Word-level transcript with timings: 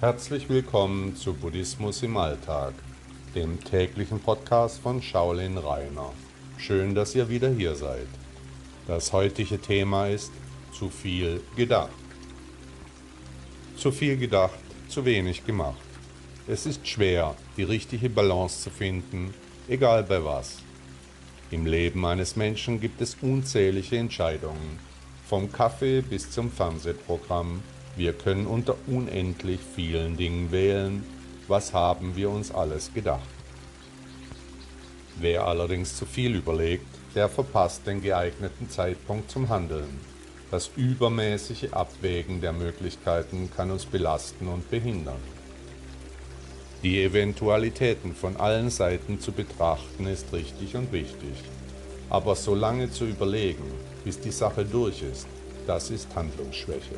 Herzlich 0.00 0.48
willkommen 0.48 1.16
zu 1.16 1.34
Buddhismus 1.34 2.04
im 2.04 2.16
Alltag, 2.16 2.72
dem 3.34 3.58
täglichen 3.64 4.20
Podcast 4.20 4.78
von 4.78 5.02
Shaolin 5.02 5.58
Rainer. 5.58 6.12
Schön, 6.56 6.94
dass 6.94 7.16
ihr 7.16 7.28
wieder 7.28 7.50
hier 7.50 7.74
seid. 7.74 8.06
Das 8.86 9.12
heutige 9.12 9.60
Thema 9.60 10.06
ist 10.06 10.30
zu 10.72 10.88
viel 10.88 11.40
gedacht. 11.56 11.90
Zu 13.76 13.90
viel 13.90 14.16
gedacht, 14.16 14.60
zu 14.88 15.04
wenig 15.04 15.44
gemacht. 15.44 15.82
Es 16.46 16.64
ist 16.64 16.86
schwer, 16.86 17.34
die 17.56 17.64
richtige 17.64 18.08
Balance 18.08 18.62
zu 18.62 18.70
finden, 18.70 19.34
egal 19.66 20.04
bei 20.04 20.24
was. 20.24 20.58
Im 21.50 21.66
Leben 21.66 22.06
eines 22.06 22.36
Menschen 22.36 22.80
gibt 22.80 23.00
es 23.00 23.16
unzählige 23.20 23.98
Entscheidungen, 23.98 24.78
vom 25.28 25.50
Kaffee 25.50 26.02
bis 26.02 26.30
zum 26.30 26.52
Fernsehprogramm, 26.52 27.64
wir 27.98 28.12
können 28.12 28.46
unter 28.46 28.76
unendlich 28.86 29.58
vielen 29.74 30.16
Dingen 30.16 30.52
wählen, 30.52 31.04
was 31.48 31.72
haben 31.72 32.14
wir 32.14 32.30
uns 32.30 32.52
alles 32.52 32.94
gedacht. 32.94 33.28
Wer 35.18 35.44
allerdings 35.44 35.96
zu 35.96 36.06
viel 36.06 36.36
überlegt, 36.36 36.86
der 37.16 37.28
verpasst 37.28 37.88
den 37.88 38.00
geeigneten 38.00 38.70
Zeitpunkt 38.70 39.32
zum 39.32 39.48
Handeln. 39.48 39.98
Das 40.52 40.70
übermäßige 40.76 41.72
Abwägen 41.72 42.40
der 42.40 42.52
Möglichkeiten 42.52 43.50
kann 43.54 43.72
uns 43.72 43.84
belasten 43.84 44.46
und 44.46 44.70
behindern. 44.70 45.20
Die 46.84 47.02
Eventualitäten 47.02 48.14
von 48.14 48.36
allen 48.36 48.70
Seiten 48.70 49.18
zu 49.18 49.32
betrachten 49.32 50.06
ist 50.06 50.32
richtig 50.32 50.76
und 50.76 50.92
wichtig. 50.92 51.42
Aber 52.10 52.36
so 52.36 52.54
lange 52.54 52.92
zu 52.92 53.06
überlegen, 53.06 53.64
bis 54.04 54.20
die 54.20 54.30
Sache 54.30 54.64
durch 54.64 55.02
ist, 55.02 55.26
das 55.66 55.90
ist 55.90 56.14
Handlungsschwäche. 56.14 56.94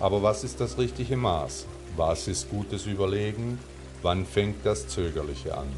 Aber 0.00 0.22
was 0.22 0.44
ist 0.44 0.60
das 0.60 0.78
richtige 0.78 1.16
Maß? 1.16 1.66
Was 1.96 2.28
ist 2.28 2.50
gutes 2.50 2.86
Überlegen? 2.86 3.58
Wann 4.02 4.26
fängt 4.26 4.66
das 4.66 4.88
Zögerliche 4.88 5.56
an? 5.56 5.68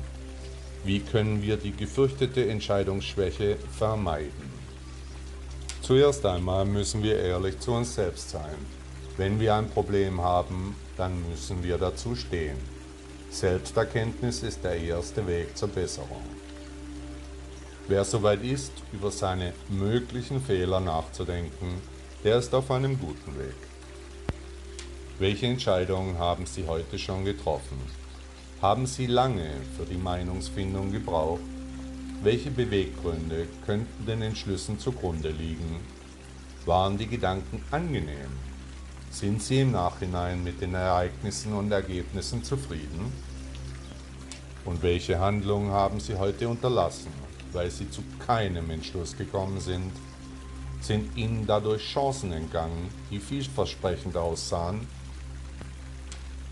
Wie 0.85 1.01
können 1.01 1.43
wir 1.43 1.57
die 1.57 1.73
gefürchtete 1.73 2.49
Entscheidungsschwäche 2.49 3.57
vermeiden? 3.77 4.57
Zuerst 5.83 6.25
einmal 6.27 6.65
müssen 6.65 7.03
wir 7.03 7.19
ehrlich 7.19 7.61
zu 7.61 7.73
uns 7.73 7.95
selbst 7.95 8.31
sein. 8.31 8.57
Wenn 9.17 9.39
wir 9.39 9.55
ein 9.55 9.71
Problem 9.71 10.21
haben, 10.21 10.75
dann 10.97 11.29
müssen 11.29 11.63
wir 11.63 11.79
dazu 11.79 12.17
stehen. 12.17 12.57
Selbsterkenntnis 13.31 14.43
ist 14.43 14.65
der 14.65 14.77
erste 14.81 15.27
Weg 15.27 15.57
zur 15.57 15.69
Besserung. 15.69 16.23
Wer 17.89 18.05
soweit 18.05 18.43
ist, 18.43 18.73
über 18.93 19.11
seine 19.11 19.53
möglichen 19.69 20.41
Fehler 20.41 20.81
nachzudenken, 20.81 21.81
der 22.25 22.39
ist 22.39 22.53
auf 22.55 22.71
einem 22.71 22.99
guten 22.99 23.39
Weg. 23.39 23.55
Welche 25.19 25.47
Entscheidungen 25.47 26.19
haben 26.19 26.45
Sie 26.45 26.67
heute 26.67 26.99
schon 26.99 27.25
getroffen? 27.25 27.79
Haben 28.61 28.85
Sie 28.85 29.07
lange 29.07 29.49
für 29.75 29.87
die 29.87 29.97
Meinungsfindung 29.97 30.93
gebraucht? 30.93 31.41
Welche 32.23 32.51
Beweggründe 32.51 33.49
könnten 33.65 34.05
den 34.05 34.21
Entschlüssen 34.21 34.79
zugrunde 34.79 35.31
liegen? 35.31 35.81
Waren 36.67 36.99
die 36.99 37.07
Gedanken 37.07 37.65
angenehm? 37.71 38.29
Sind 39.11 39.43
Sie 39.43 39.63
im 39.63 39.73
Nachhinein 39.73 40.45
mit 40.45 40.61
den 40.61 40.75
Ereignissen 40.75 41.55
und 41.55 41.73
Ergebnissen 41.73 42.45
zufrieden? 42.45 43.11
Und 44.67 44.83
welche 44.83 45.19
Handlungen 45.19 45.71
haben 45.71 45.99
Sie 45.99 46.17
heute 46.17 46.47
unterlassen, 46.47 47.11
weil 47.55 47.71
Sie 47.71 47.89
zu 47.89 48.03
keinem 48.27 48.69
Entschluss 48.69 49.17
gekommen 49.17 49.61
sind? 49.61 49.93
Sind 50.83 51.17
Ihnen 51.17 51.47
dadurch 51.47 51.91
Chancen 51.91 52.35
entgangen, 52.35 52.91
die 53.11 53.19
vielversprechend 53.19 54.15
aussahen 54.15 54.87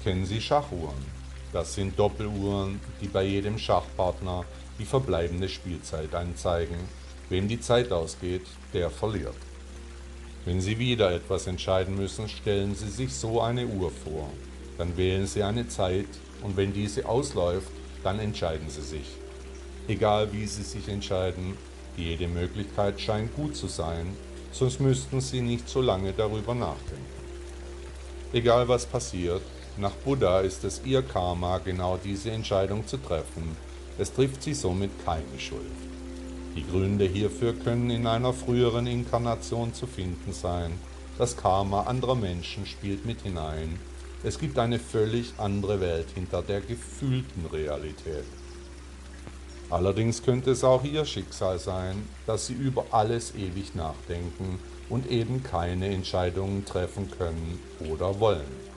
Kennen 0.05 0.27
Sie 0.27 0.43
Schachuhren? 0.43 1.03
Das 1.51 1.73
sind 1.73 1.99
Doppeluhren, 1.99 2.79
die 3.01 3.09
bei 3.09 3.25
jedem 3.25 3.57
Schachpartner 3.57 4.45
die 4.79 4.85
verbleibende 4.85 5.49
Spielzeit 5.49 6.15
anzeigen. 6.15 6.77
Wem 7.31 7.49
die 7.49 7.59
Zeit 7.59 7.91
ausgeht, 7.91 8.45
der 8.75 8.91
verliert. 8.91 9.35
Wenn 10.45 10.61
Sie 10.61 10.79
wieder 10.79 11.11
etwas 11.11 11.47
entscheiden 11.47 11.97
müssen, 11.97 12.29
stellen 12.29 12.75
Sie 12.75 12.91
sich 12.91 13.15
so 13.15 13.41
eine 13.41 13.67
Uhr 13.67 13.91
vor. 13.91 14.29
Dann 14.77 14.95
wählen 14.99 15.27
Sie 15.27 15.43
eine 15.43 15.69
Zeit 15.69 16.09
und 16.43 16.59
wenn 16.59 16.75
diese 16.75 17.09
ausläuft, 17.09 17.73
dann 18.03 18.19
entscheiden 18.19 18.69
Sie 18.69 18.83
sich. 18.83 19.07
Egal 19.89 20.31
wie 20.35 20.47
Sie 20.47 20.65
sich 20.65 20.87
entscheiden, 20.87 21.57
jede 21.97 22.29
Möglichkeit 22.29 23.01
scheint 23.01 23.35
gut 23.35 23.57
zu 23.57 23.69
sein, 23.69 24.15
sonst 24.53 24.81
müssten 24.81 25.23
Sie 25.23 25.41
nicht 25.41 25.67
so 25.67 25.81
lange 25.81 26.13
darüber 26.13 26.55
nachdenken. 26.55 27.07
Egal 28.35 28.69
was 28.69 28.85
passiert, 28.85 29.41
nach 29.77 29.93
Buddha 29.93 30.41
ist 30.41 30.63
es 30.63 30.83
ihr 30.85 31.03
Karma, 31.03 31.59
genau 31.59 31.99
diese 32.03 32.31
Entscheidung 32.31 32.87
zu 32.87 32.97
treffen. 32.97 33.57
Es 33.99 34.13
trifft 34.13 34.43
sie 34.43 34.55
somit 34.55 34.91
keine 35.05 35.39
Schuld. 35.39 35.63
Die 36.55 36.65
Gründe 36.65 37.07
hierfür 37.07 37.53
können 37.53 37.91
in 37.91 38.07
einer 38.07 38.33
früheren 38.33 38.87
Inkarnation 38.87 39.75
zu 39.75 39.89
finden 39.89 40.33
sein. 40.33 40.73
Das 41.19 41.37
Karma 41.37 41.83
anderer 41.83 42.15
Menschen 42.15 42.67
spielt 42.67 43.05
mit 43.05 43.23
hinein. 43.23 43.81
Es 44.23 44.39
gibt 44.39 44.59
eine 44.59 44.79
völlig 44.79 45.35
andere 45.39 45.81
Welt 45.81 46.07
hinter 46.15 46.43
der 46.43 46.61
gefühlten 46.61 47.47
Realität. 47.53 48.25
Allerdings 49.71 50.23
könnte 50.23 50.53
es 50.53 50.63
auch 50.63 50.85
ihr 50.85 51.05
Schicksal 51.05 51.59
sein, 51.59 52.09
dass 52.27 52.47
sie 52.47 52.55
über 52.55 52.87
alles 52.93 53.35
ewig 53.35 53.75
nachdenken 53.75 54.61
und 54.89 55.11
eben 55.11 55.43
keine 55.43 55.89
Entscheidungen 55.89 56.65
treffen 56.65 57.11
können 57.11 57.59
oder 57.91 58.21
wollen. 58.21 58.74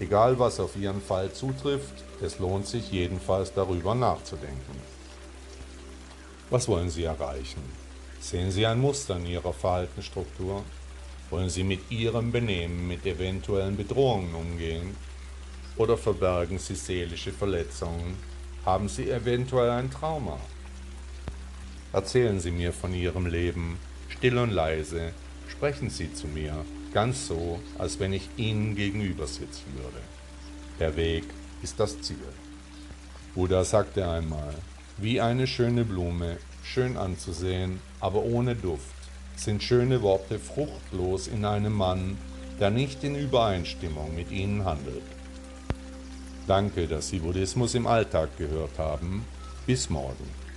Egal 0.00 0.38
was 0.38 0.60
auf 0.60 0.76
Ihren 0.76 1.02
Fall 1.02 1.32
zutrifft, 1.32 2.04
es 2.22 2.38
lohnt 2.38 2.66
sich 2.66 2.92
jedenfalls 2.92 3.52
darüber 3.52 3.96
nachzudenken. 3.96 4.76
Was 6.50 6.68
wollen 6.68 6.88
Sie 6.88 7.04
erreichen? 7.04 7.62
Sehen 8.20 8.50
Sie 8.50 8.64
ein 8.64 8.80
Muster 8.80 9.16
in 9.16 9.26
Ihrer 9.26 9.52
Verhaltensstruktur? 9.52 10.62
Wollen 11.30 11.50
Sie 11.50 11.64
mit 11.64 11.90
Ihrem 11.90 12.30
Benehmen 12.30 12.86
mit 12.86 13.04
eventuellen 13.06 13.76
Bedrohungen 13.76 14.34
umgehen? 14.34 14.96
Oder 15.76 15.96
verbergen 15.96 16.58
Sie 16.58 16.74
seelische 16.74 17.32
Verletzungen? 17.32 18.16
Haben 18.64 18.88
Sie 18.88 19.10
eventuell 19.10 19.70
ein 19.70 19.90
Trauma? 19.90 20.38
Erzählen 21.92 22.38
Sie 22.38 22.50
mir 22.50 22.72
von 22.72 22.94
Ihrem 22.94 23.26
Leben, 23.26 23.78
still 24.08 24.38
und 24.38 24.50
leise, 24.50 25.12
sprechen 25.48 25.90
Sie 25.90 26.12
zu 26.12 26.28
mir, 26.28 26.64
ganz 26.92 27.26
so, 27.26 27.60
als 27.78 28.00
wenn 28.00 28.12
ich 28.12 28.28
Ihnen 28.36 28.74
gegenüber 28.74 29.26
sitzen 29.26 29.66
würde. 29.74 30.00
Der 30.78 30.96
Weg 30.96 31.24
ist 31.62 31.78
das 31.80 32.00
Ziel. 32.00 32.16
Buddha 33.34 33.64
sagte 33.64 34.08
einmal, 34.08 34.54
wie 34.96 35.20
eine 35.20 35.46
schöne 35.46 35.84
Blume, 35.84 36.38
schön 36.62 36.96
anzusehen, 36.96 37.80
aber 38.00 38.22
ohne 38.22 38.56
Duft, 38.56 38.94
sind 39.36 39.62
schöne 39.62 40.02
Worte 40.02 40.38
fruchtlos 40.38 41.28
in 41.28 41.44
einem 41.44 41.72
Mann, 41.72 42.18
der 42.58 42.70
nicht 42.70 43.04
in 43.04 43.14
Übereinstimmung 43.14 44.14
mit 44.14 44.30
ihnen 44.30 44.64
handelt. 44.64 45.02
Danke, 46.46 46.88
dass 46.88 47.08
Sie 47.08 47.20
Buddhismus 47.20 47.74
im 47.74 47.86
Alltag 47.86 48.36
gehört 48.38 48.78
haben. 48.78 49.24
Bis 49.66 49.90
morgen. 49.90 50.47